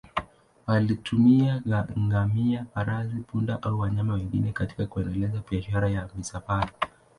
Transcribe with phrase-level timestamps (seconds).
[0.67, 1.61] Walitumia
[1.99, 6.71] ngamia, farasi, punda au wanyama wengine katika kuendeleza biashara ya misafara.